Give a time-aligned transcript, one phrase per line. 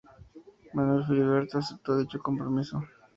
[0.73, 2.81] Manuel Filiberto aceptó dicho compromiso.